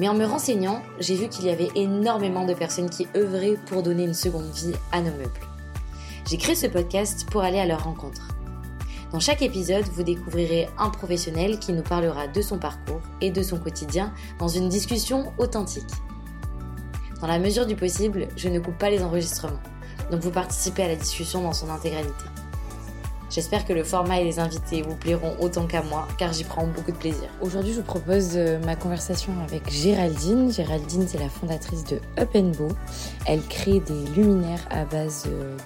[0.00, 3.82] Mais en me renseignant, j'ai vu qu'il y avait énormément de personnes qui œuvraient pour
[3.82, 5.28] donner une seconde vie à nos meubles.
[6.26, 8.28] J'ai créé ce podcast pour aller à leur rencontre.
[9.12, 13.42] Dans chaque épisode, vous découvrirez un professionnel qui nous parlera de son parcours et de
[13.42, 15.84] son quotidien dans une discussion authentique.
[17.20, 19.60] Dans la mesure du possible, je ne coupe pas les enregistrements,
[20.10, 22.24] donc vous participez à la discussion dans son intégralité.
[23.30, 26.66] J'espère que le format et les invités vous plairont autant qu'à moi, car j'y prends
[26.66, 27.28] beaucoup de plaisir.
[27.40, 30.50] Aujourd'hui, je vous propose euh, ma conversation avec Géraldine.
[30.50, 32.74] Géraldine, c'est la fondatrice de Up Bow.
[33.26, 35.56] Elle crée des luminaires à base euh,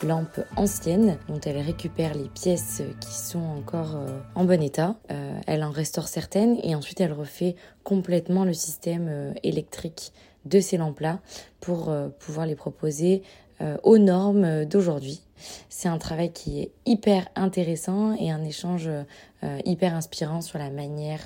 [0.00, 4.96] de lampes anciennes, dont elle récupère les pièces qui sont encore euh, en bon état.
[5.46, 10.12] Elle en restaure certaines et ensuite elle refait complètement le système électrique
[10.46, 11.20] de ces lampes-là
[11.60, 13.22] pour pouvoir les proposer
[13.82, 15.23] aux normes d'aujourd'hui.
[15.68, 18.88] C'est un travail qui est hyper intéressant et un échange
[19.44, 21.20] euh, hyper inspirant sur la manière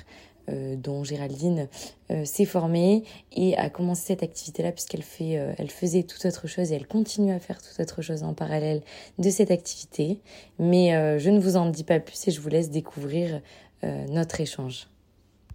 [0.49, 1.67] euh, dont Géraldine
[2.11, 6.71] euh, s'est formée et a commencé cette activité-là puisqu'elle fait, elle faisait toute autre chose
[6.71, 8.81] et elle continue à faire toute autre chose en parallèle
[9.19, 10.19] de cette activité.
[10.57, 13.41] Mais je ne vous en dis pas plus et je vous laisse découvrir
[13.83, 14.87] notre échange.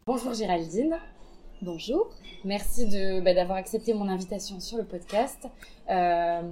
[0.06, 0.96] Bonjour Géraldine.
[1.62, 2.10] Bonjour.
[2.44, 2.86] Merci
[3.24, 5.47] bah, d'avoir accepté mon invitation sur le podcast.
[5.88, 6.42] Euh,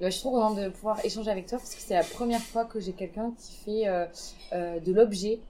[0.00, 2.40] bah, je suis trop contente de pouvoir échanger avec toi parce que c'est la première
[2.40, 4.06] fois que j'ai quelqu'un qui fait euh,
[4.52, 5.40] euh, de l'objet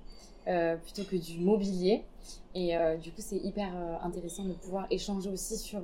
[0.83, 2.05] plutôt que du mobilier.
[2.55, 3.69] Et du coup, c'est hyper
[4.03, 5.83] intéressant de pouvoir échanger aussi sur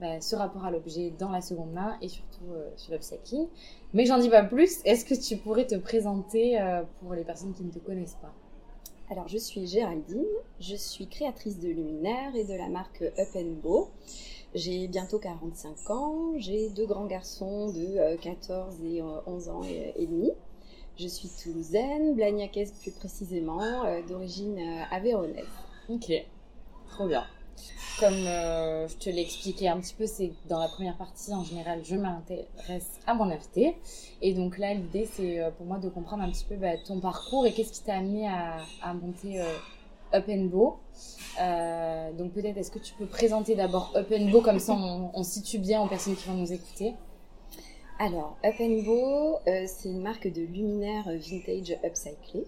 [0.00, 2.44] bah, ce rapport à l'objet dans la seconde main et surtout
[2.76, 3.46] sur l'upcycling.
[3.94, 4.80] Mais j'en dis pas plus.
[4.84, 6.58] Est-ce que tu pourrais te présenter
[7.00, 8.34] pour les personnes qui ne te connaissent pas?
[9.08, 10.24] Alors, je suis Géraldine,
[10.58, 13.88] je suis créatrice de luminaires et de la marque Up Bow.
[14.54, 19.62] J'ai bientôt 45 ans, j'ai deux grands garçons de 14 euh, et 11 euh, ans
[19.62, 20.32] et, demi.
[20.98, 24.58] Je suis toulousaine, blagnacaise plus précisément, euh, d'origine
[24.90, 25.46] avéronaise.
[25.88, 26.10] Ok,
[26.88, 27.24] trop bien.
[27.98, 31.44] Comme euh, je te l'ai expliqué un petit peu, c'est dans la première partie, en
[31.44, 33.74] général, je m'intéresse à mon invité.
[34.20, 37.00] Et donc là, l'idée, c'est euh, pour moi de comprendre un petit peu bah, ton
[37.00, 39.46] parcours et qu'est-ce qui t'a amené à, monter euh,
[40.12, 40.76] Up and Bow.
[42.18, 45.58] donc peut-être, est-ce que tu peux présenter d'abord Up and Bow, comme ça on, situe
[45.58, 46.94] bien aux personnes qui vont nous écouter
[47.98, 52.46] alors, Up and Bow, c'est une marque de luminaires vintage upcyclés.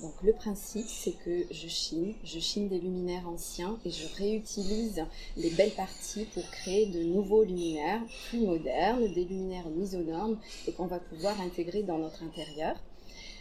[0.00, 5.04] Donc le principe, c'est que je chine, je chine des luminaires anciens et je réutilise
[5.36, 10.38] les belles parties pour créer de nouveaux luminaires plus modernes, des luminaires mis aux normes
[10.66, 12.76] et qu'on va pouvoir intégrer dans notre intérieur.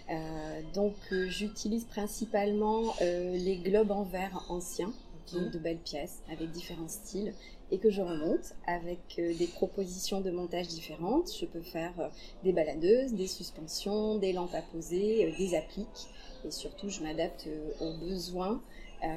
[0.10, 4.94] Euh, donc euh, j'utilise principalement euh, les globes en verre anciens,
[5.32, 7.34] de belles pièces avec différents styles
[7.74, 11.30] et que je remonte avec des propositions de montage différentes.
[11.38, 12.12] Je peux faire
[12.44, 16.08] des baladeuses, des suspensions, des lampes à poser, des appliques
[16.46, 18.62] et surtout je m'adapte euh, aux besoins
[19.04, 19.08] euh,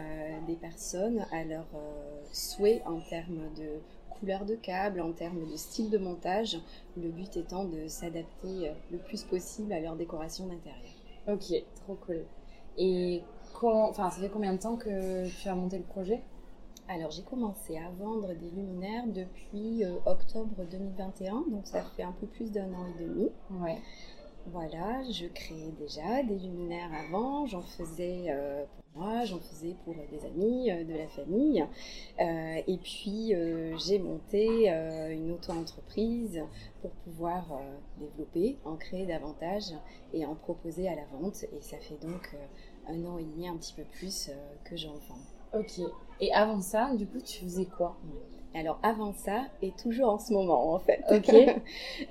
[0.47, 3.81] des personnes, à leurs euh, souhaits en termes de
[4.19, 6.59] couleur de câble, en termes de style de montage,
[6.97, 10.95] le but étant de s'adapter le plus possible à leur décoration d'intérieur.
[11.29, 12.25] Ok, trop cool.
[12.79, 13.23] Et
[13.95, 16.23] ça fait combien de temps que tu as monté le projet?
[16.89, 22.27] Alors j'ai commencé à vendre des luminaires depuis octobre 2021, donc ça fait un peu
[22.27, 23.31] plus d'un an et demi.
[23.51, 23.79] Ouais.
[24.53, 29.95] Voilà, je créais déjà des luminaires avant, j'en faisais euh, pour moi, j'en faisais pour
[30.09, 31.67] des amis, euh, de la famille.
[32.21, 33.35] Euh, et puis
[33.77, 36.41] j'ai monté une auto-entreprise
[36.81, 37.61] pour pouvoir
[37.99, 39.75] développer, en créer davantage
[40.13, 41.45] et en proposer à la vente.
[41.53, 42.37] Et ça fait donc
[42.89, 44.31] un an et demi, un petit peu plus
[44.65, 45.36] que j'en vends.
[45.59, 45.81] Ok.
[46.21, 47.97] Et avant ça, du coup, tu faisais quoi?
[48.55, 51.05] Alors avant ça et toujours en ce moment en fait.
[51.11, 51.35] Ok.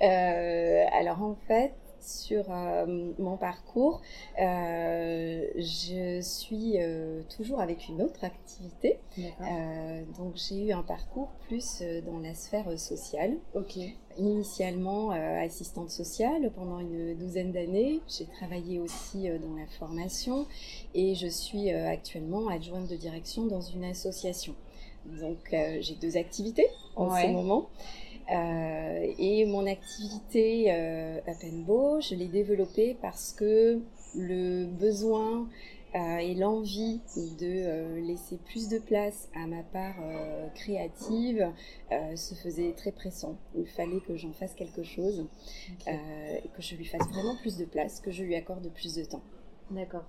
[0.00, 4.00] alors en fait, sur euh, mon parcours,
[4.40, 8.98] euh, je suis euh, toujours avec une autre activité.
[10.18, 13.36] donc j'ai eu un parcours plus dans la sphère sociale.
[13.54, 13.78] Ok.
[14.18, 18.00] Initialement assistante sociale pendant une douzaine d'années.
[18.08, 20.46] J'ai travaillé aussi dans la formation
[20.94, 24.54] et je suis actuellement adjointe de direction dans une association.
[25.04, 26.66] Donc j'ai deux activités
[26.96, 27.68] en ce moment.
[28.32, 33.80] Euh, et mon activité euh, Up je l'ai développée parce que
[34.16, 35.48] le besoin
[35.94, 37.00] euh, et l'envie
[37.38, 39.96] de laisser plus de place à ma part
[40.54, 41.52] créative
[42.16, 43.36] se faisait très pressant.
[43.56, 45.26] Il fallait que j'en fasse quelque chose,
[45.86, 49.22] que je lui fasse vraiment plus de place, que je lui accorde plus de temps.
[49.70, 50.04] D'accord.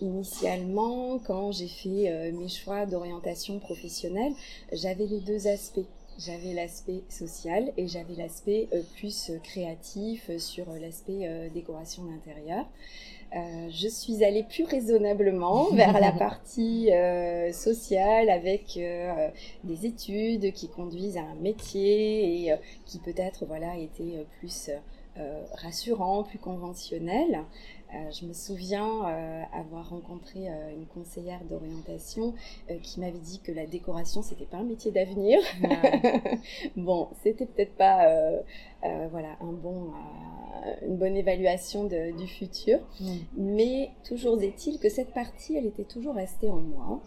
[0.00, 4.32] initialement, quand j'ai fait mes choix d'orientation professionnelle,
[4.72, 5.86] j'avais les deux aspects.
[6.26, 12.66] J'avais l'aspect social et j'avais l'aspect euh, plus euh, créatif euh, sur l'aspect décoration d'intérieur.
[13.32, 16.90] je suis allée plus raisonnablement vers la partie
[17.52, 18.78] sociale avec
[19.64, 22.54] des études qui conduisent à un métier et
[22.86, 24.70] qui peut-être voilà était plus
[25.54, 27.44] rassurant, plus conventionnel.
[27.92, 32.34] Euh, je me souviens euh, avoir rencontré euh, une conseillère d'orientation
[32.82, 35.40] qui m'avait dit que la décoration c'était pas un métier d'avenir.
[36.76, 38.08] bon, c'était peut-être pas
[39.10, 39.90] voilà un bon
[40.82, 42.78] une bonne évaluation du futur,
[43.36, 47.00] mais toujours est-il que cette partie elle était toujours restée en moi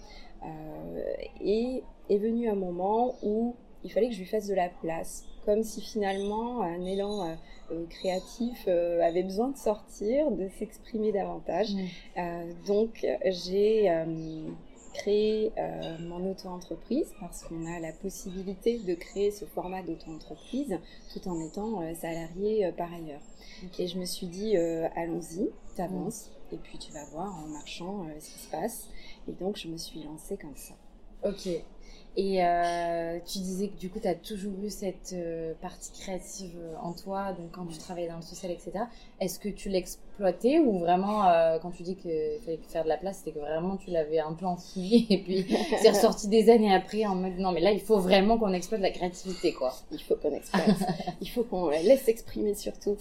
[1.41, 5.25] et est venu un moment où il fallait que je lui fasse de la place,
[5.45, 7.38] comme si finalement un élan
[7.71, 11.69] euh, créatif euh, avait besoin de sortir, de s'exprimer davantage.
[12.18, 13.91] Euh, donc j'ai
[14.94, 15.51] créé
[16.01, 20.77] mon auto-entreprise parce qu'on a la possibilité de créer ce format d'auto-entreprise
[21.12, 23.21] tout en étant salarié par ailleurs.
[23.79, 28.29] Et je me suis dit, allons-y, t'avances, et puis tu vas voir en marchant ce
[28.33, 28.88] qui se passe.
[29.27, 30.75] Et donc je me suis lancée comme ça.
[31.24, 31.50] Ok.
[32.15, 36.56] Et euh, tu disais que du coup, tu as toujours eu cette euh, partie créative
[36.59, 38.71] euh, en toi, donc quand tu travaillais dans le social, etc.
[39.19, 42.12] Est-ce que tu l'exploitais ou vraiment, euh, quand tu dis qu'il
[42.45, 45.44] fallait faire de la place, c'était que vraiment tu l'avais un peu enfoui et puis
[45.81, 48.81] c'est ressorti des années après en mode non, mais là, il faut vraiment qu'on exploite
[48.81, 49.74] la créativité, quoi.
[49.91, 50.69] Il faut qu'on exploite.
[51.19, 52.95] il faut qu'on laisse s'exprimer surtout.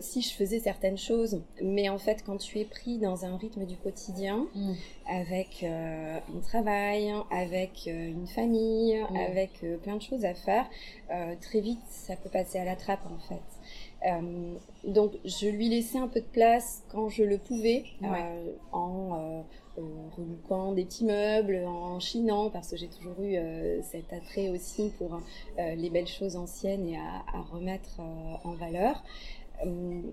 [0.00, 3.64] si je faisais certaines choses, mais en fait, quand tu es pris dans un rythme
[3.64, 4.72] du quotidien, mm.
[5.10, 9.16] avec un travail, avec une famille, Mm.
[9.16, 10.66] avec euh, plein de choses à faire,
[11.10, 13.42] euh, très vite, ça peut passer à la trappe en fait.
[14.08, 14.54] Euh,
[14.84, 17.84] donc, je lui laissais un peu de place quand je le pouvais,
[18.72, 19.44] en
[20.16, 23.36] relouquant des petits meubles, en chinant, parce que j'ai toujours eu
[23.82, 25.20] cet attrait aussi pour
[25.56, 28.00] les belles choses anciennes et à, remettre
[28.44, 29.02] en valeur.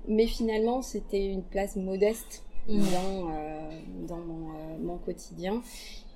[0.08, 2.78] mais finalement, c'était une place modeste mm.
[2.78, 5.62] dans, dans mon, mon, quotidien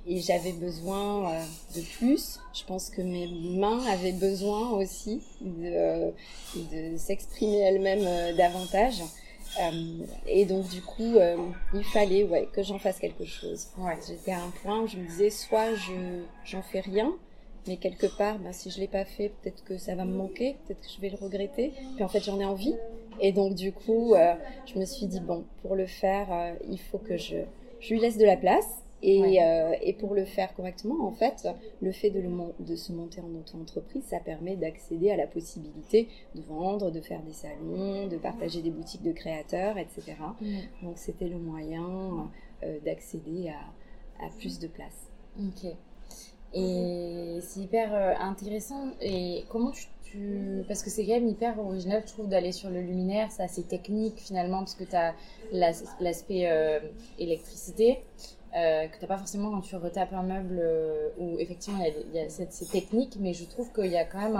[0.05, 1.43] et j'avais besoin euh,
[1.75, 2.39] de plus.
[2.53, 6.11] Je pense que mes mains avaient besoin aussi de,
[6.55, 9.01] de s'exprimer elles-mêmes euh, davantage.
[9.61, 11.15] Euh, et donc du coup,
[11.73, 13.67] il fallait ouais, que j'en fasse quelque chose.
[13.77, 13.97] Ouais.
[14.07, 17.13] J'étais à un point où je me disais, soit je j'en fais rien,
[17.67, 20.57] mais quelque part, bah, si je l'ai pas fait, peut-être que ça va me manquer,
[20.65, 21.71] peut-être que je vais le regretter.
[21.95, 22.75] Puis en fait, j'en ai envie.
[23.21, 24.15] Et donc du coup,
[24.65, 27.37] je me suis dit bon, pour le faire, il faut que je
[27.79, 31.47] je lui laisse de la place euh, et, pour le faire correctement, en fait,
[31.81, 32.23] le fait de,
[32.59, 37.21] de se monter en auto-entreprise, ça permet d'accéder à la possibilité de vendre, de faire
[37.21, 40.15] des salons, de partager des boutiques de créateurs, etc.
[40.81, 42.29] Donc c'était le moyen
[42.63, 45.09] euh, d'accéder à, plus de place.
[45.37, 45.69] Ok.
[46.53, 48.91] Et c'est hyper euh, intéressant.
[49.01, 49.71] Et comment
[50.03, 53.31] tu, Parce que c'est quand même hyper original, je trouve, d'aller sur le luminaire.
[53.31, 55.13] C'est assez technique finalement, parce que tu as
[55.51, 56.47] l'aspect
[57.19, 57.99] électricité
[58.55, 62.15] euh, que tu n'as pas forcément quand tu retapes un meuble euh, où effectivement il
[62.15, 64.39] y a, cette, ces techniques, mais je trouve qu'il y a quand même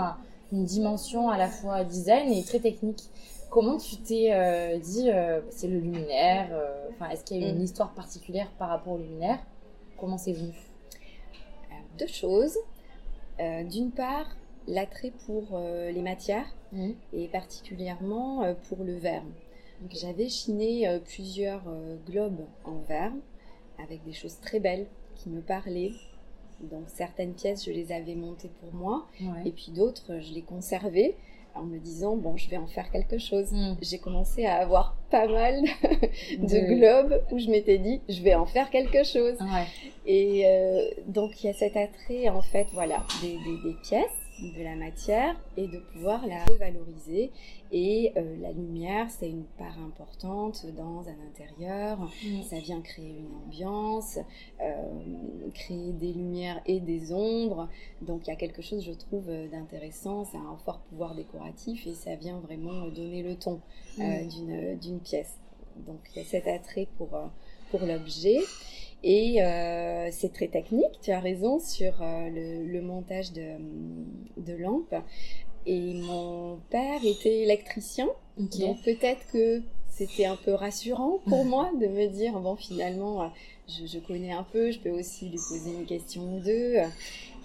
[0.52, 3.02] une dimension à la fois design et très technique.
[3.50, 5.10] Comment tu t'es euh, dit,
[5.50, 6.48] c'est le luminaire
[6.90, 7.64] Enfin, Est-ce qu'il y a une mm.
[7.64, 9.38] histoire particulière par rapport au luminaire?
[9.98, 10.54] Comment c'est venu?
[11.98, 12.56] Deux choses.
[13.38, 14.36] D'une part,
[14.68, 16.90] l'attrait pour les matières mm.
[17.12, 19.24] et particulièrement pour le verre.
[19.90, 21.62] J'avais chiné plusieurs
[22.06, 23.12] globes en verre
[23.82, 25.92] avec des choses très belles qui me parlaient.
[26.60, 29.06] Donc certaines pièces, je les avais montées pour moi,
[29.44, 31.16] et puis d'autres, je les conservais
[31.54, 33.52] en me disant bon, je vais en faire quelque chose.
[33.52, 33.74] Hmm.
[33.80, 35.62] J'ai commencé à avoir pas mal
[36.38, 39.36] de, globes où je m'étais dit je vais en faire quelque chose.
[40.06, 44.62] Et euh, donc il y a cet attrait en fait, voilà, des, des pièces de
[44.62, 47.30] la matière et de pouvoir la revaloriser.
[47.72, 51.98] Et euh, la lumière, c'est une part importante dans un intérieur.
[52.48, 54.18] Ça vient créer une ambiance,
[54.60, 57.68] euh, créer des lumières et des ombres.
[58.02, 60.24] Donc il y a quelque chose, je trouve, d'intéressant.
[60.24, 63.60] Ça a un fort pouvoir décoratif et ça vient vraiment donner le ton
[64.00, 65.38] euh, d'une pièce.
[65.86, 67.10] Donc il y a cet attrait pour,
[67.70, 68.38] pour l'objet.
[69.06, 73.52] Et euh, c'est très technique, tu as raison, sur euh, le, montage de,
[74.38, 74.94] de, lampes.
[75.66, 78.08] Et mon père était électricien,
[78.38, 83.30] donc peut-être que c'était un peu rassurant pour moi de me dire, bon, finalement,
[83.68, 86.76] je, connais un peu, je peux aussi lui poser une question ou deux.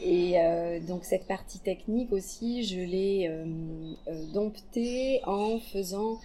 [0.02, 3.46] Et euh, donc cette partie technique aussi, je l'ai euh,
[4.08, 6.20] euh, domptée en faisant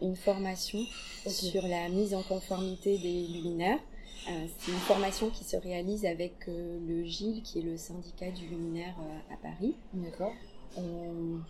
[0.00, 0.80] une formation
[1.28, 3.78] sur la mise en conformité des luminaires.
[4.26, 8.94] C'est une formation qui se réalise avec le GIL, qui est le syndicat du luminaire
[9.32, 9.74] à Paris.
[9.92, 10.32] D'accord.
[10.76, 11.40] On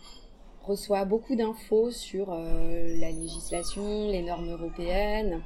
[0.65, 5.43] reçoit beaucoup d'infos sur la législation, les normes européennes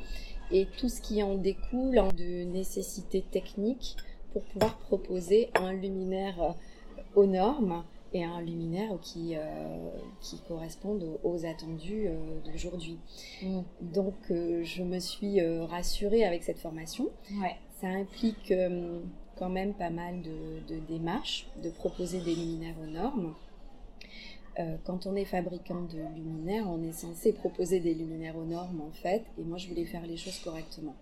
[0.50, 3.96] et tout ce qui en découle de nécessités techniques
[4.32, 7.84] pour pouvoir proposer un luminaire euh, aux normes
[8.16, 12.98] et un luminaire qui, euh, qui correspondent aux, attendus euh, d'aujourd'hui.
[13.42, 13.60] Mm.
[13.80, 17.08] Donc je me suis rassurée avec cette formation.
[17.80, 18.52] Ça implique
[19.38, 23.34] quand même pas mal de, de, démarches, de proposer des luminaires aux normes.
[24.84, 28.92] quand on est fabricant de luminaires, on est censé proposer des luminaires aux normes en
[28.92, 30.94] fait, et moi je voulais faire les choses correctement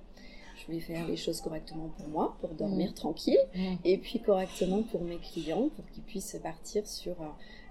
[0.65, 2.95] je voulais faire les choses correctement pour moi, pour dormir mm.
[2.95, 3.75] tranquille, mm.
[3.85, 7.17] et puis correctement pour mes clients, pour qu'ils puissent partir sur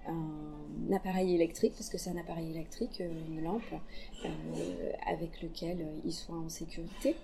[0.08, 3.62] un, appareil électrique, parce que c'est un appareil électrique, euh, une lampe,
[4.26, 7.16] euh, avec lequel euh, ils soient en sécurité.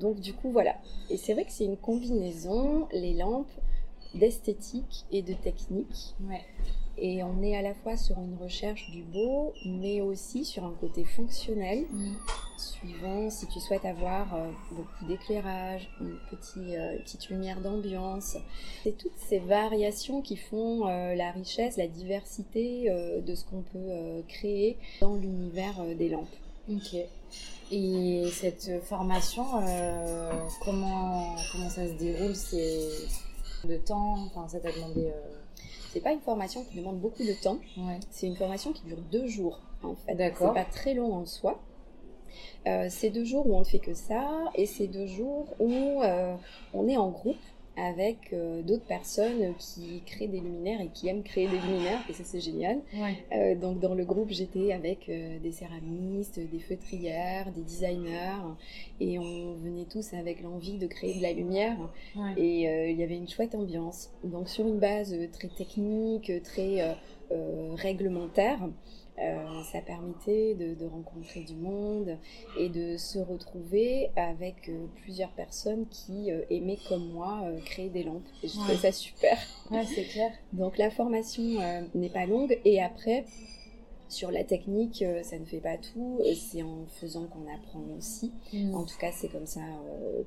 [0.00, 0.76] donc du coup, voilà.
[1.10, 3.50] Et c'est vrai que c'est une combinaison, les lampes,
[4.14, 6.14] d'esthétique et de technique.
[6.98, 10.72] Et on est à la fois sur une recherche du beau, mais aussi sur un
[10.80, 12.14] côté fonctionnel, mm.
[12.56, 16.16] suivant si tu souhaites avoir euh, beaucoup d'éclairage, une,
[16.56, 18.38] euh, petite lumière d'ambiance.
[18.82, 22.90] C'est toutes ces variations qui font euh, la richesse, la diversité
[23.22, 26.28] de ce qu'on peut créer dans l'univers des lampes.
[26.70, 26.96] Ok.
[27.72, 29.44] Et cette formation,
[30.64, 32.34] comment, comment ça se déroule?
[32.34, 32.78] C'est
[33.64, 34.14] de temps?
[34.26, 35.10] Enfin, ça t'a demandé
[35.96, 37.56] c'est pas une formation qui demande beaucoup de temps.
[38.10, 40.14] C'est une formation qui dure deux jours, en fait.
[40.14, 40.52] D'accord.
[40.54, 41.58] C'est pas très long en soi.
[42.66, 45.72] Euh, c'est deux jours où on ne fait que ça, et c'est deux jours où
[46.02, 46.36] euh,
[46.74, 47.38] on est en groupe
[47.76, 52.12] avec euh, d'autres personnes qui créent des luminaires et qui aiment créer des luminaires, et
[52.12, 52.80] ça c'est génial.
[53.32, 58.40] Euh, donc dans le groupe, j'étais avec euh, des céramistes, des feutrières, des designers,
[59.00, 61.76] et on venait tous avec l'envie de créer de la lumière,
[62.36, 64.10] et il y avait une chouette ambiance.
[64.24, 66.96] Donc sur une base très technique, très
[67.76, 68.58] réglementaire,
[69.18, 72.18] euh, ça permettait de, rencontrer du monde
[72.58, 78.02] et de se retrouver avec euh, plusieurs personnes qui euh, aimaient comme moi créer des
[78.02, 78.28] lampes.
[78.42, 79.38] Et je trouvais ça super.
[79.70, 80.32] Ouais, c'est clair.
[80.52, 81.42] Donc la formation
[81.94, 83.24] n'est pas longue et après,
[84.08, 86.20] sur la technique, ça ne fait pas tout.
[86.34, 88.32] C'est en faisant qu'on apprend aussi.
[88.52, 88.74] Mm.
[88.74, 89.62] En tout cas, c'est comme ça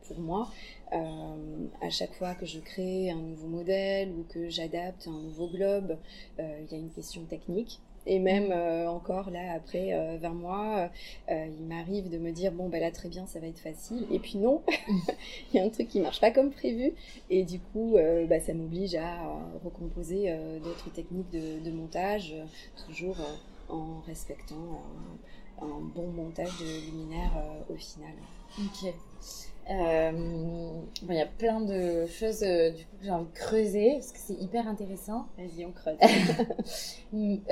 [0.07, 0.49] pour moi.
[0.91, 5.97] à chaque fois que je crée un nouveau modèle ou que j'adapte un nouveau globe,
[6.39, 7.79] il y a une question technique.
[8.05, 10.89] Et même euh, encore là, après 20 euh, mois,
[11.29, 14.05] euh, il m'arrive de me dire bon, ben là, très bien, ça va être facile.
[14.11, 14.61] Et puis non,
[15.53, 16.93] il y a un truc qui marche pas comme prévu.
[17.29, 19.17] Et du coup, bah, ça m'oblige à
[19.63, 22.33] recomposer d'autres techniques de, montage,
[22.87, 23.17] toujours
[23.69, 24.81] en respectant
[25.61, 27.31] un bon montage de luminaire
[27.69, 28.13] au final.
[28.57, 28.93] Ok.
[29.69, 33.93] Euh, il y a plein de choses euh, du coup que j'ai envie de creuser
[33.93, 35.27] parce que c'est hyper intéressant.
[35.37, 35.97] Vas-y, on creuse.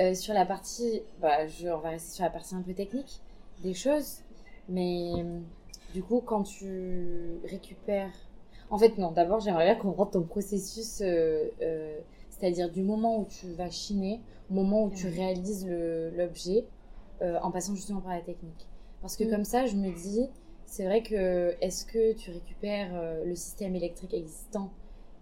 [0.00, 3.20] Euh, sur la partie, bah, je, on va rester sur la partie un peu technique
[3.64, 4.18] des choses,
[4.68, 5.10] mais
[5.92, 8.12] du coup, quand tu récupères.
[8.70, 11.02] En fait, non, d'abord, j'aimerais bien qu'on rentre ton processus,
[12.30, 16.64] c'est-à-dire du moment où tu vas chiner, au moment où tu réalises l'objet,
[17.20, 18.68] en passant justement par la technique.
[19.00, 19.30] Parce que mm.
[19.30, 20.28] comme ça, je me dis
[20.68, 24.70] c'est vrai que est-ce que tu récupères euh, le système électrique existant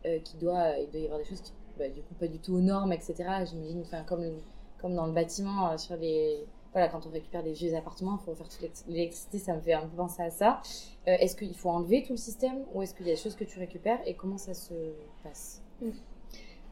[0.04, 2.40] euh, qui doit, il doit y avoir des choses qui, bah, du coup, pas du
[2.40, 3.14] tout aux normes, etc.
[3.48, 4.40] J'imagine, comme,
[4.80, 8.24] comme dans le bâtiment, euh, sur les, voilà, quand on récupère des vieux appartements, il
[8.24, 10.60] faut faire toute l'électricité, ça me fait un peu penser à ça.
[11.06, 13.44] est-ce qu'il faut enlever tout le système ou est-ce qu'il y a des choses que
[13.44, 14.74] tu récupères et comment ça se
[15.22, 15.62] passe?
[15.80, 15.90] Mmh.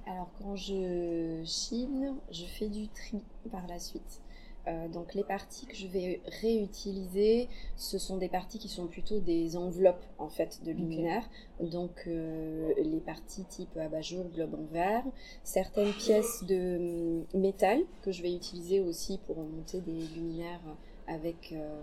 [0.07, 4.21] Alors, quand je chine, je fais du tri par la suite.
[4.67, 9.21] Euh, donc les parties que je vais réutiliser, ce sont des parties qui sont plutôt
[9.21, 11.29] des enveloppes en fait de luminaires.
[11.61, 15.05] Donc euh, les parties type abat-jour, globe en verre,
[15.43, 20.63] certaines pièces de hum, métal que je vais utiliser aussi pour monter des luminaires
[21.07, 21.81] avec euh,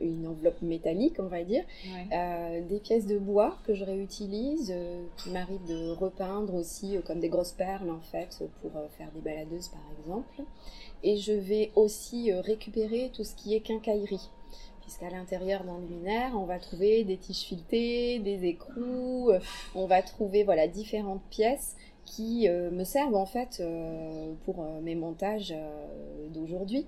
[0.00, 1.64] une enveloppe métallique, on va dire.
[2.68, 4.74] des pièces de bois que je réutilise,
[5.16, 9.68] qui m'arrive de repeindre aussi comme des grosses perles en fait pour faire des baladeuses
[9.68, 10.44] par exemple.
[11.04, 14.30] Et je vais aussi euh, récupérer tout ce qui est quincaillerie.
[14.82, 19.40] Puisqu'à l'intérieur d'un luminaire, on va trouver des tiges filetées, des écrous, euh,
[19.74, 23.62] on va trouver voilà, différentes pièces qui euh, me servent en fait
[24.44, 25.54] pour mes montages
[26.30, 26.86] d'aujourd'hui.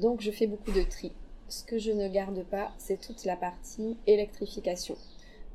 [0.00, 1.12] donc je fais beaucoup de tri.
[1.48, 4.96] ce que je ne garde pas, c'est toute la partie électrification.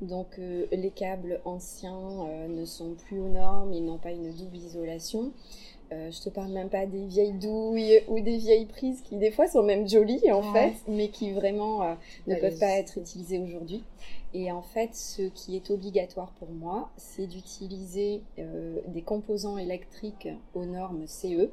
[0.00, 5.32] Donc les câbles anciens ne sont plus aux normes, ils n'ont pas une double isolation.
[5.92, 9.30] Euh, je te parle même pas des vieilles douilles ou des vieilles prises qui des
[9.30, 11.94] fois sont même jolies en fait, mais qui vraiment euh,
[12.26, 13.84] ne peuvent pas être utilisées aujourd'hui.
[14.32, 20.28] Et en fait, ce qui est obligatoire pour moi, c'est d'utiliser euh, des composants électriques
[20.54, 21.50] aux normes CE.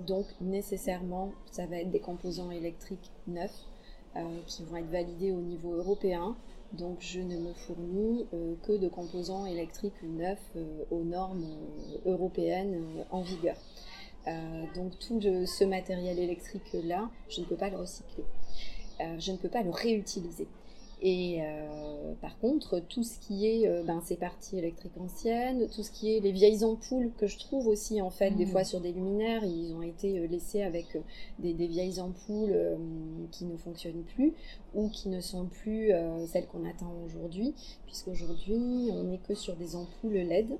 [0.00, 3.68] Donc nécessairement, ça va être des composants électriques neufs
[4.46, 6.36] qui vont être validés au niveau européen
[6.72, 12.10] donc je ne me fournis euh, que de composants électriques neufs euh, aux normes euh,
[12.10, 13.56] européennes en vigueur.
[14.74, 18.24] donc tout ce matériel électrique-là, je ne peux pas le recycler.
[19.18, 20.48] je ne peux pas le réutiliser.
[21.06, 25.82] Et euh, par contre, tout ce qui est euh, ben, ces parties électriques anciennes, tout
[25.82, 28.48] ce qui est les vieilles ampoules que je trouve aussi en fait des mmh.
[28.48, 30.86] fois sur des luminaires, ils ont été euh, laissés avec
[31.38, 32.56] des, vieilles ampoules
[33.32, 34.32] qui ne fonctionnent plus
[34.74, 35.92] ou qui ne sont plus
[36.26, 40.58] celles qu'on attend aujourd'hui, puisqu'aujourd'hui on n'est que sur des ampoules LED.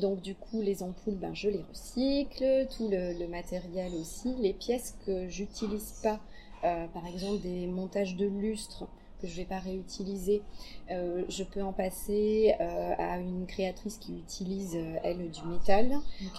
[0.00, 4.52] donc du coup les ampoules, ben, je les recycle, tout le, le matériel aussi, les
[4.52, 6.20] pièces que j'utilise pas
[6.66, 8.86] euh, par exemple des montages de lustres
[9.20, 10.42] que je ne vais pas réutiliser.
[10.90, 15.92] Euh, je peux en passer euh, à une créatrice qui utilise, elle, du métal.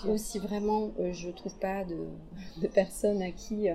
[0.05, 1.97] Ou si vraiment je ne trouve pas de,
[2.61, 3.67] de personne à qui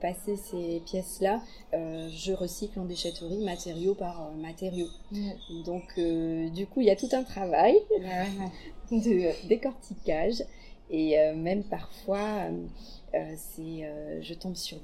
[0.00, 4.86] passer ces pièces-là, je recycle en déchetterie matériau par matériau.
[5.66, 7.76] Donc, du coup, il y a tout un travail
[8.90, 10.42] de décortiquage.
[10.90, 12.48] Et même parfois,
[13.14, 14.76] euh, c'est, euh, je tombe sur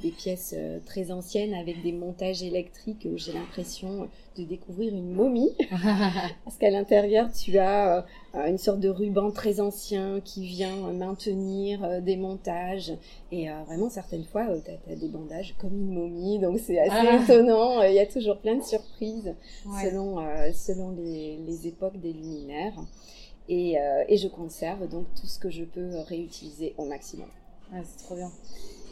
[0.00, 5.12] des, pièces euh, très anciennes avec des montages électriques où j'ai l'impression de découvrir une
[5.12, 5.50] momie.
[6.44, 8.04] Parce qu'à l'intérieur, tu as
[8.34, 12.92] une sorte de ruban très ancien qui vient maintenir des montages.
[13.32, 16.38] Et vraiment, certaines fois, tu as, des bandages comme une momie.
[16.38, 17.22] Donc, c'est assez ah.
[17.22, 17.82] étonnant.
[17.82, 19.34] Il y a toujours plein de surprises
[19.82, 22.74] selon, selon les, époques des luminaires.
[23.54, 23.76] Et,
[24.08, 27.28] et je conserve donc tout ce que je peux réutiliser au maximum
[27.84, 28.30] c'est trop bien.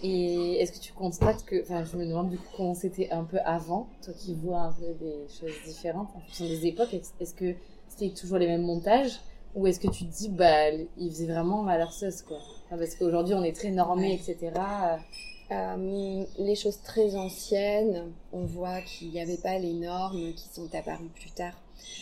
[0.03, 3.25] Et est-ce que tu constates que, enfin, je me demande du coup comment c'était un
[3.25, 6.95] peu avant, toi qui vois un peu des choses différentes en fonction des époques.
[6.95, 7.55] Est-ce que
[7.89, 9.21] c'était toujours les mêmes montages
[9.55, 12.39] ou est-ce que tu te dis, bah, ils faisaient vraiment à leur sauce, quoi
[12.71, 14.53] Parce qu'aujourd'hui, on est très normé, etc.
[15.51, 20.73] Euh, les choses très anciennes, on voit qu'il n'y avait pas les normes qui sont
[20.73, 21.55] apparues plus tard,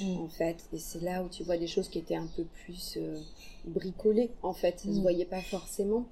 [0.02, 0.56] en fait.
[0.72, 3.18] Et c'est là où tu vois des choses qui étaient un peu plus euh,
[3.66, 4.80] bricolées, en fait.
[4.80, 5.02] Ça ne se mm.
[5.02, 6.06] voyait pas forcément.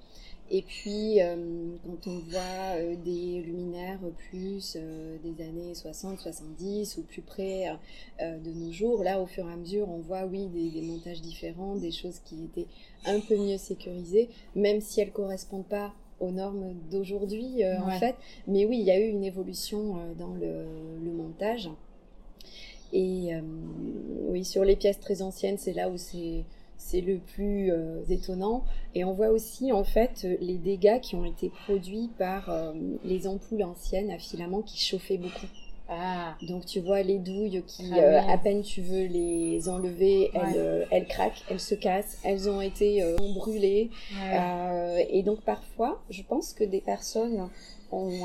[0.48, 3.98] Et puis, euh, quand on voit euh, des luminaires
[4.30, 7.76] plus euh, des années 60, 70 ou plus près
[8.20, 11.74] de nos jours, là, au fur et à mesure, on voit, oui, des, montages différents,
[11.76, 12.68] des choses qui étaient
[13.06, 18.14] un peu mieux sécurisées, même si elles correspondent pas aux normes d'aujourd'hui, en fait.
[18.46, 20.64] Mais oui, il y a eu une évolution dans le,
[21.04, 21.68] le, montage.
[22.92, 23.30] Et
[24.28, 26.44] oui, sur les pièces très anciennes, c'est là où c'est
[26.86, 28.64] c'est le plus euh, étonnant.
[28.94, 32.72] Et on voit aussi en fait les dégâts qui ont été produits par euh,
[33.04, 35.46] les ampoules anciennes à filaments qui chauffaient beaucoup.
[35.88, 36.36] Ah.
[36.42, 40.86] Donc tu vois les douilles qui, ah euh, à peine tu veux les enlever, elles,
[40.90, 43.04] elles, craquent, elles se cassent, elles ont été
[43.36, 43.90] brûlées.
[45.10, 47.48] et donc parfois, je pense que des personnes
[47.92, 48.20] ont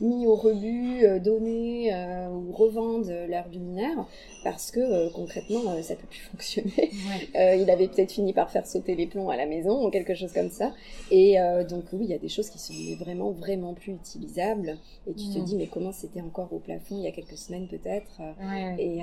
[0.00, 4.06] mis au rebut, euh, donner euh, ou revendre leur luminaire
[4.42, 6.90] parce que euh, concrètement ça peut plus fonctionner.
[7.34, 10.32] il avait peut-être fini par faire sauter les plombs à la maison ou quelque chose
[10.32, 10.72] comme ça.
[11.10, 11.36] Et
[11.68, 14.78] donc oui, il y a des choses qui sont vraiment vraiment plus utilisables.
[15.06, 17.68] Et tu te dis mais comment c'était encore au plafond il y a quelques semaines
[17.68, 18.20] peut-être.
[18.78, 19.00] Et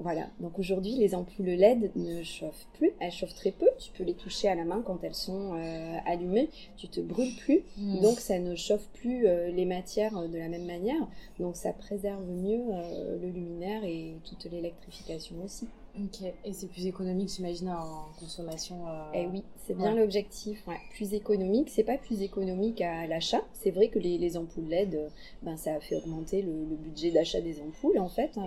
[0.00, 0.28] voilà.
[0.40, 3.68] Donc aujourd'hui les ampoules LED ne chauffent plus, elles chauffent très peu.
[3.78, 5.52] Tu peux les toucher à la main quand elles sont
[6.06, 6.48] allumées.
[6.76, 8.00] Tu te brûles plus, mm.
[8.00, 11.06] donc ça ne chauffe plus les matières de la même manière.
[11.38, 15.68] Donc ça préserve mieux euh, le luminaire et toute l'électrification aussi.
[15.96, 18.86] Ok, et c'est plus économique, j'imagine, en consommation.
[18.86, 19.10] Euh...
[19.14, 20.64] Eh oui, c'est bien l'objectif.
[20.68, 20.76] Ouais.
[20.94, 23.42] Plus économique, c'est pas plus économique à l'achat.
[23.52, 25.08] C'est vrai que les, ampoules LED, euh,
[25.42, 28.38] ben, ça a fait augmenter le, budget d'achat des ampoules en fait.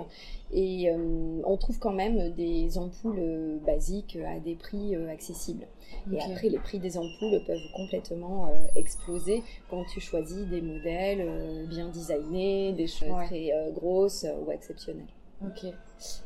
[0.54, 5.68] Et euh, on trouve quand même des ampoules basiques à des prix accessibles.
[6.14, 11.90] Et après, les prix des ampoules peuvent complètement exploser quand tu choisis des modèles bien
[11.90, 15.08] designés, des choses très grosses ou exceptionnelles.
[15.46, 15.66] Ok.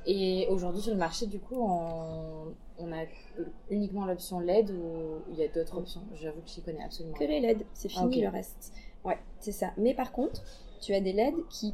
[0.05, 3.05] Et aujourd'hui sur le marché, du coup, on, on a
[3.69, 6.01] uniquement l'option LED ou il y a d'autres options?
[6.15, 8.73] J'avoue que je n'y connais absolument Que les LED, c'est fini le reste.
[9.03, 9.71] Ouais, c'est ça.
[9.77, 10.41] Mais par contre,
[10.81, 11.73] tu as des LED qui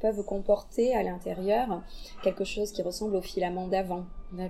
[0.00, 1.82] peuvent comporter à l'intérieur
[2.22, 4.06] quelque chose qui ressemble au filament d'avant.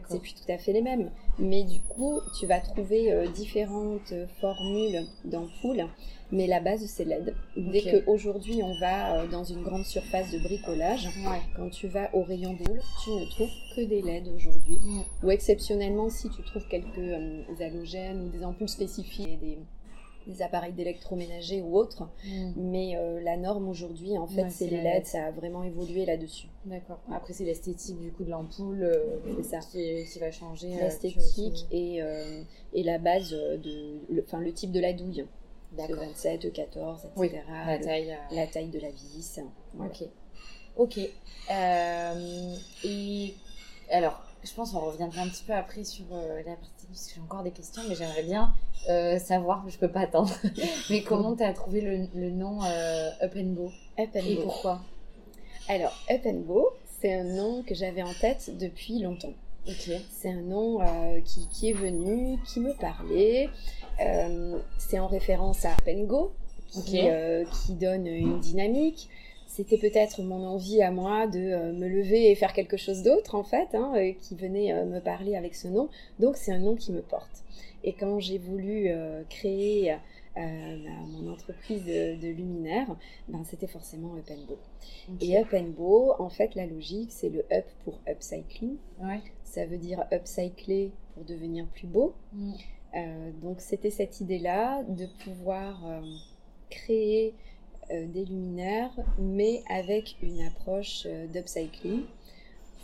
[0.08, 1.10] C'est plus tout à fait les mêmes.
[1.40, 5.88] Mais du coup, tu vas trouver différentes formules d'ampoules
[6.32, 7.34] mais la base c'est LED.
[7.56, 11.08] Dès qu'aujourd'hui on va euh, dans une grande surface de bricolage,
[11.54, 12.64] quand tu vas au rayon des
[13.04, 14.78] tu ne trouves que des LED aujourd'hui.
[15.22, 19.58] Ou exceptionnellement, si tu trouves quelques euh, halogènes ou des ampoules spécifiques, des,
[20.26, 22.08] des appareils d'électroménager ou autres.
[22.24, 22.52] Mm.
[22.56, 25.04] Mais euh, la norme aujourd'hui, en fait, c'est les LED.
[25.04, 26.48] Ça a vraiment évolué là-dessus.
[26.64, 27.00] D'accord.
[27.12, 28.90] Après, c'est l'esthétique du coup de l'ampoule
[29.42, 29.58] ça.
[29.58, 30.68] Qui, qui, va changer.
[30.68, 32.00] L'esthétique et,
[32.72, 35.26] et la base, de, enfin le type de la douille
[35.76, 37.42] de 27, 14, etc.
[37.66, 39.40] la, taille, euh, la taille de la vis.
[39.78, 40.04] Ok.
[40.76, 40.98] Ok.
[41.50, 42.54] Euh,
[42.84, 43.34] et
[43.90, 47.14] alors, je pense qu'on reviendra un petit peu après sur euh, la partie, parce que
[47.14, 48.54] j'ai encore des questions, mais j'aimerais bien
[49.18, 50.32] savoir, mais je peux pas attendre.
[50.90, 54.80] mais comment tu as trouvé le, nom Up and Go Up and Et pourquoi?
[55.68, 59.34] Alors, Up and Go, c'est un nom que j'avais en tête depuis longtemps.
[59.66, 60.78] C'est un nom
[61.24, 63.48] qui, qui, est venu, qui me parlait.
[64.00, 66.32] Euh, c'est en référence à Pengo,
[66.70, 69.08] qui, euh, qui donne une dynamique
[69.46, 73.34] c'était peut-être mon envie à moi de euh, me lever et faire quelque chose d'autre
[73.34, 75.90] en fait, hein, qui venait me parler avec ce nom.
[76.18, 77.44] Donc c'est un nom qui me porte.
[77.84, 78.88] Et quand j'ai voulu
[79.28, 79.94] créer
[80.36, 82.96] mon entreprise de, luminaire,
[83.28, 84.54] ben, c'était forcément Up and.
[85.20, 88.76] Et Up and en fait, la logique, c'est le up pour upcycling.
[89.52, 92.14] Ça veut dire upcycler pour devenir plus beau.
[92.32, 92.52] Mm.
[92.94, 96.00] Euh, donc c'était cette idée-là de pouvoir euh,
[96.70, 97.34] créer
[97.90, 102.04] euh, des luminaires, mais avec une approche d'upcycling.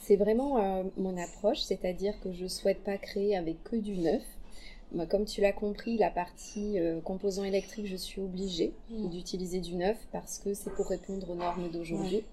[0.03, 4.23] C'est vraiment mon approche, c'est-à-dire que je ne souhaite pas créer avec que du neuf.
[5.11, 9.09] comme tu l'as compris, la partie composants électriques, je suis obligée mmh.
[9.11, 12.25] d'utiliser du neuf parce que c'est pour répondre aux normes d'aujourd'hui.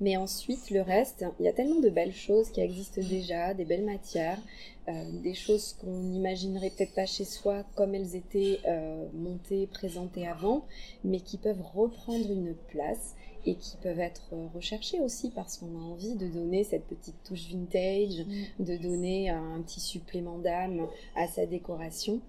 [0.00, 3.64] Mais ensuite, le reste, il y a tellement de belles choses qui existent déjà, des
[3.64, 4.38] belles matières,
[4.88, 10.26] euh, des choses qu'on n'imaginerait peut-être pas chez soi comme elles étaient euh, montées, présentées
[10.26, 10.64] avant,
[11.04, 13.14] mais qui peuvent reprendre une place
[13.46, 17.48] et qui peuvent être recherchées aussi parce qu'on a envie de donner cette petite touche
[17.48, 18.26] vintage,
[18.58, 18.64] mm.
[18.64, 22.20] de donner un petit supplément d'âme à sa décoration.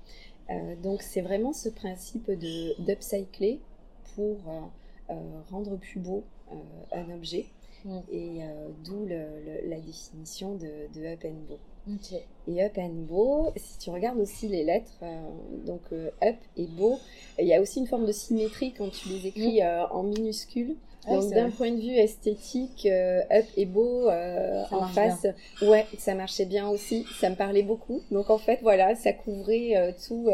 [0.51, 3.61] Euh, donc c'est vraiment ce principe de d'upcycler
[4.15, 4.37] pour
[5.49, 6.23] rendre plus beau
[6.91, 7.45] un objet
[7.85, 7.99] mm.
[8.11, 8.39] et
[8.83, 11.59] d'où la définition de, de Up and Go.
[12.47, 15.21] Et up and beau, si tu regardes aussi les lettres, euh,
[15.65, 16.97] donc euh, up et beau,
[17.39, 19.63] il y a aussi une forme de symétrie quand tu les écris mm.
[19.63, 20.75] euh, en minuscules.
[21.05, 25.27] Ah donc d'un point de vue esthétique, up et beau en face,
[25.61, 27.05] ouais, ça marchait bien aussi.
[27.19, 28.01] Ça me parlait beaucoup.
[28.09, 30.29] Donc en fait, voilà, ça couvrait tout,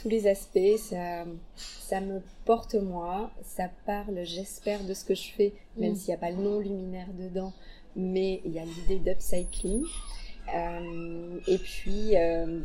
[0.00, 0.76] tous les aspects.
[0.76, 1.24] Ça,
[1.56, 3.30] ça me porte moi.
[3.42, 5.96] Ça parle, j'espère, de ce que je fais, même mm.
[5.96, 7.52] s'il n'y a pas le nom luminaire dedans.
[7.96, 9.84] Mais il y a l'idée d'upcycling.
[10.54, 12.60] Euh, et puis, euh,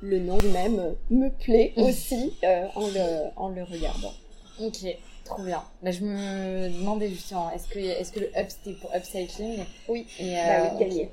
[0.00, 4.12] le nom lui-même me plaît aussi euh, en, le, en le regardant.
[4.60, 4.84] Ok,
[5.24, 5.62] trop bien.
[5.82, 9.64] Là, je me demandais justement, est-ce que, est que le up c'était pour upcycling?
[9.88, 11.10] Oui, et, bah oui, gagné.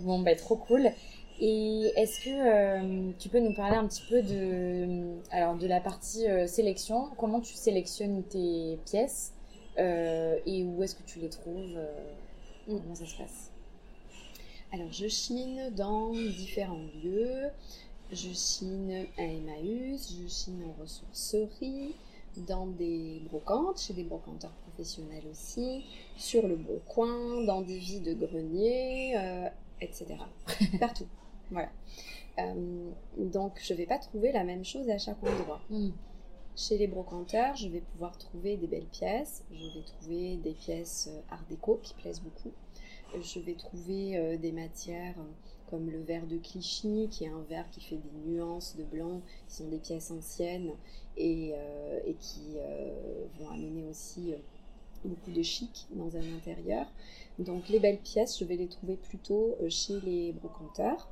[0.00, 0.90] bon, bah trop cool.
[1.40, 6.26] Et est-ce que tu peux nous parler un petit peu de, alors, de la partie
[6.46, 7.08] sélection?
[7.18, 9.32] Comment tu sélectionnes tes pièces
[9.78, 11.78] et où est-ce que tu les trouves
[12.66, 13.50] Comment ça se passe?
[14.72, 17.50] Alors, je chine dans différents lieux.
[18.12, 21.94] Je chine à Emmaüs, je chine en ressourcerie,
[22.46, 25.84] dans des brocantes, chez des brocanteurs professionnels aussi,
[26.16, 29.48] sur le bon coin, dans des vies de grenier, euh,
[29.80, 30.16] etc.
[30.80, 31.06] Partout.
[31.50, 31.70] Voilà.
[32.38, 35.60] Euh, donc, je ne vais pas trouver la même chose à chaque endroit.
[35.70, 35.90] Hmm.
[36.56, 39.44] Chez les brocanteurs, je vais pouvoir trouver des belles pièces.
[39.52, 42.52] Je vais trouver des pièces euh, art déco qui plaisent beaucoup
[43.22, 45.14] je vais trouver euh, des matières
[45.70, 49.22] comme le verre de Clichy, qui est un verre qui fait des nuances de blanc,
[49.48, 50.72] qui sont des pièces anciennes
[51.16, 52.56] et, euh, qui
[53.38, 54.34] vont amener aussi
[55.04, 56.86] beaucoup de chic dans un intérieur.
[57.38, 61.08] Donc les belles pièces, je vais les trouver plutôt chez les brocanteurs.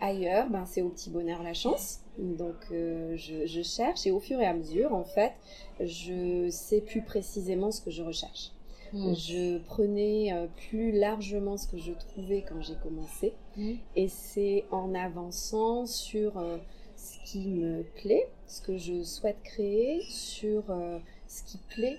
[0.00, 2.00] Ailleurs, ben, c'est au petit bonheur la chance.
[2.18, 5.32] Donc je, je, cherche et au fur et à mesure, en fait,
[5.80, 8.52] je sais plus précisément ce que je recherche.
[8.92, 9.14] Mm.
[9.14, 13.34] Je prenais euh, plus largement ce que je trouvais quand j'ai commencé.
[13.56, 13.72] Mm.
[13.96, 16.58] Et c'est en avançant sur euh,
[16.96, 21.98] ce qui me plaît, ce que je souhaite créer, sur euh, ce qui plaît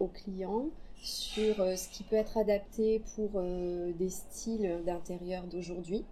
[0.00, 6.04] aux clients, sur ce qui peut être adapté pour des styles d'intérieur d'aujourd'hui.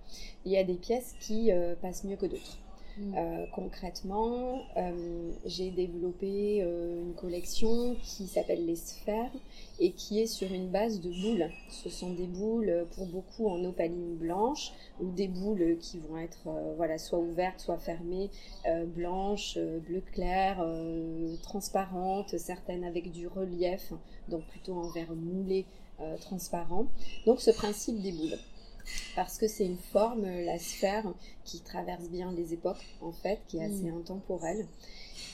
[0.45, 2.59] Il y a des pièces qui passent mieux que d'autres.
[3.01, 3.15] Mm.
[3.17, 9.33] Euh, concrètement, euh, j'ai développé euh, une collection qui s'appelle les sphères
[9.79, 11.51] et qui est sur une base de boules.
[11.71, 16.49] Ce sont des boules pour beaucoup en opaline blanche ou des boules qui vont être
[16.77, 18.29] voilà, soit ouvertes, soit fermées,
[18.95, 19.57] blanches,
[19.89, 20.63] bleu clair,
[21.43, 23.95] transparentes, certaines avec du relief,
[24.29, 25.65] donc plutôt en verre moulé
[26.21, 26.85] transparent.
[27.25, 28.39] Donc ce principe des boules
[29.17, 31.05] parce que c'est une forme, la sphère,
[31.45, 33.99] qui traverse bien les époques, en fait, qui est assez mm.
[33.99, 34.67] intemporelle.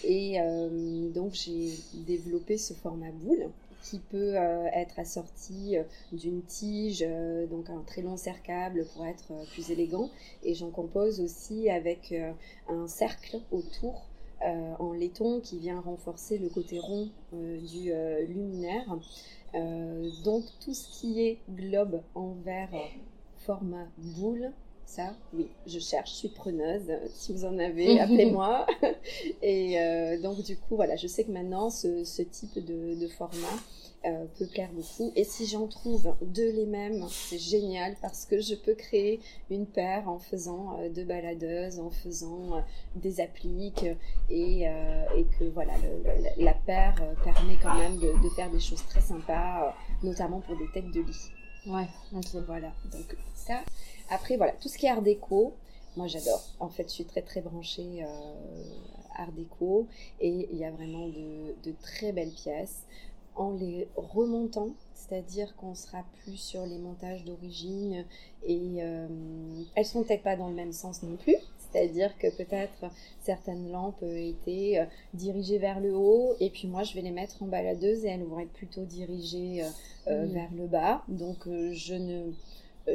[0.04, 3.50] Et euh, donc j'ai développé ce format boule
[3.82, 7.06] qui peut euh, être assorti euh, d'une tige,
[7.50, 10.10] donc un très long cercable pour être plus élégant.
[10.42, 12.14] Et j'en compose aussi avec
[12.68, 14.06] un cercle autour
[14.78, 17.92] en laiton qui vient renforcer le côté rond du
[18.28, 18.98] luminaire.
[20.24, 22.70] donc tout ce qui est globe en verre
[23.46, 24.52] format boule,
[24.86, 26.90] ça, oui, je cherche, je suis preneuse.
[27.12, 28.66] Si vous en avez, appelez-moi.
[29.42, 33.46] Et euh, donc, du coup, voilà, je sais que maintenant, ce, type de, format
[34.04, 35.12] euh, peut plaire beaucoup.
[35.16, 39.66] Et si j'en trouve deux les mêmes, c'est génial parce que je peux créer une
[39.66, 42.62] paire en faisant euh, deux baladeuses, en faisant
[42.94, 43.86] des appliques
[44.30, 44.66] et,
[45.38, 45.72] que voilà,
[46.36, 50.70] la paire permet quand même de, de, faire des choses très sympas, notamment pour des
[50.72, 51.30] têtes de lit.
[51.66, 51.88] Ouais.
[52.46, 53.60] Voilà, donc ça.
[54.08, 55.54] Après, voilà, tout ce qui est art déco,
[55.96, 56.44] moi j'adore.
[56.60, 58.64] En fait, je suis très très branchée euh,
[59.16, 59.88] art déco
[60.20, 62.84] et il y a vraiment de, très belles pièces.
[63.34, 68.06] En les remontant, c'est-à-dire qu'on sera plus sur les montages d'origine
[68.44, 69.06] et euh,
[69.74, 71.36] elles sont peut-être pas dans le même sens non plus.
[71.76, 72.90] C'est-à-dire que peut-être
[73.22, 74.84] certaines lampes étaient euh,
[75.14, 78.24] dirigées vers le haut et puis moi je vais les mettre en baladeuse et elles
[78.24, 79.62] vont être plutôt dirigées
[80.06, 80.32] euh, mmh.
[80.32, 81.02] vers le bas.
[81.08, 82.32] Donc je ne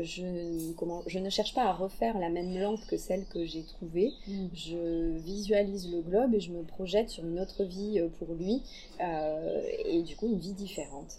[0.02, 3.64] je, comment, je ne cherche pas à refaire la même lampe que celle que j'ai
[3.64, 4.12] trouvée.
[4.28, 4.48] Mm.
[4.54, 8.62] Je visualise le globe et je me projette sur une autre vie euh, pour lui
[9.02, 11.18] euh, et du coup une vie différente.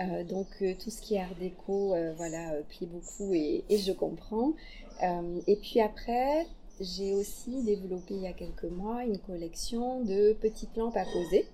[0.00, 0.46] Euh, donc
[0.78, 4.54] tout ce qui est art déco, voilà, plaît beaucoup et, et je comprends.
[5.02, 6.46] et puis après,
[6.80, 11.46] j'ai aussi développé il y a quelques mois une collection de petites lampes à poser.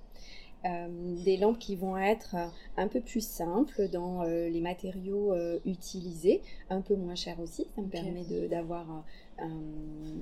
[0.66, 0.88] Euh,
[1.24, 6.42] des lampes qui vont être euh, un peu plus simples dans euh, les matériaux utilisés,
[6.70, 7.66] un peu moins chers aussi.
[7.76, 9.04] Ça me permet d'avoir un,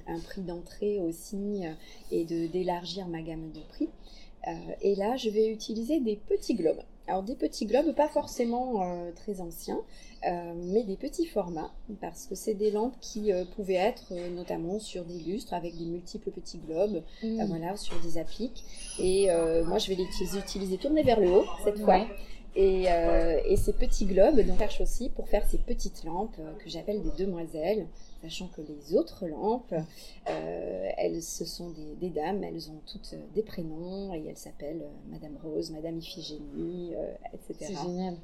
[0.06, 1.62] un, prix d'entrée aussi
[2.10, 3.88] et d'élargir ma gamme de prix.
[4.82, 6.82] et là, je vais utiliser des petits globes.
[7.06, 9.80] Alors des petits globes, pas forcément euh, très anciens,
[10.26, 14.78] euh, mais des petits formats, parce que c'est des lampes qui euh, pouvaient être notamment
[14.78, 17.44] sur des lustres avec des multiples petits globes, mm.
[17.44, 18.64] voilà, sur des appliques.
[18.98, 19.28] Et
[19.66, 22.06] moi, je vais les utiliser tourner vers le haut cette fois.
[22.56, 22.84] Et,
[23.46, 27.24] et, ces petits globes, donc, cherche aussi pour faire ces petites lampes que j'appelle des
[27.24, 27.86] demoiselles
[28.24, 29.74] sachant que les autres lampes,
[30.28, 35.10] euh, elles, ce sont des, dames, elles ont toutes des prénoms et elles s'appellent euh,
[35.10, 37.54] Madame Rose, Madame Iphigénie, euh, etc.
[37.58, 38.16] C'est génial.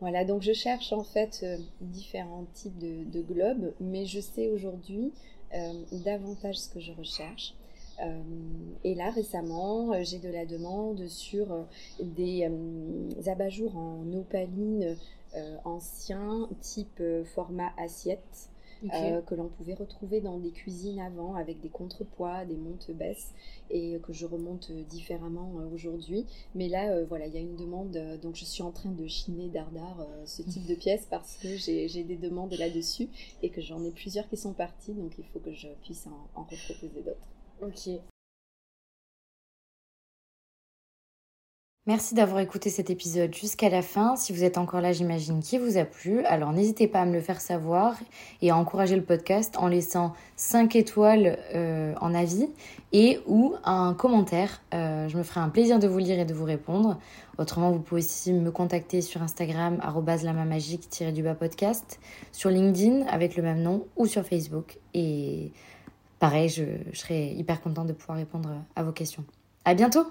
[0.00, 1.46] Voilà, donc je cherche en fait
[1.80, 5.12] différents types de, globes, mais je sais aujourd'hui
[5.92, 7.54] davantage ce que je recherche.
[8.84, 11.66] Et là, récemment, j'ai de la demande sur
[12.00, 12.48] des
[13.26, 14.96] abat-jours en opaline
[15.64, 18.50] anciens, type format assiette.
[18.92, 23.32] Euh, que l'on pouvait retrouver dans des cuisines avant avec des contrepoids, des montes-baisses
[23.70, 26.26] et que je remonte différemment euh, aujourd'hui.
[26.56, 29.06] Mais là, euh, voilà, il y a une demande, donc je suis en train de
[29.06, 33.08] chiner dardard ce type de pièces parce que j'ai des demandes là-dessus
[33.42, 36.40] et que j'en ai plusieurs qui sont parties, donc il faut que je puisse en,
[36.40, 37.31] en reproposer d'autres.
[41.86, 44.14] Merci d'avoir écouté cet épisode jusqu'à la fin.
[44.14, 46.24] Si vous êtes encore là, j'imagine qu'il vous a plu.
[46.26, 47.96] Alors n'hésitez pas à me le faire savoir
[48.40, 52.48] et à encourager le podcast en laissant 5 étoiles euh, en avis
[52.92, 54.62] et ou un commentaire.
[54.74, 56.98] Euh, je me ferai un plaisir de vous lire et de vous répondre.
[57.38, 61.98] Autrement, vous pouvez aussi me contacter sur Instagram lamamagique-du-bas podcast,
[62.30, 64.78] sur LinkedIn avec le même nom ou sur Facebook.
[64.94, 65.52] Et
[66.22, 69.24] pareil, je, je serai hyper contente de pouvoir répondre à vos questions.
[69.64, 70.06] À bientôt!